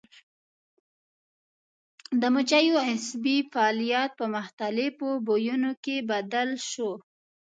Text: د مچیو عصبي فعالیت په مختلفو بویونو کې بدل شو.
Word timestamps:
د 2.21 2.23
مچیو 2.33 2.77
عصبي 2.89 3.37
فعالیت 3.51 4.09
په 4.19 4.25
مختلفو 4.35 5.09
بویونو 5.25 5.71
کې 5.83 5.95
بدل 6.11 6.49
شو. 6.69 6.91